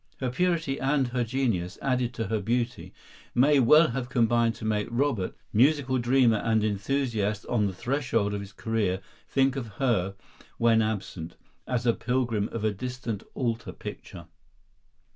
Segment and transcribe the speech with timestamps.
[0.19, 2.91] Her purity and her genius, added to her beauty,
[3.35, 8.41] may well have combined to make Robert, musical dreamer and enthusiast on the threshold of
[8.41, 10.15] his career, think of her,
[10.57, 11.35] when absent,
[11.67, 14.25] "as a pilgrim of a distant altar picture."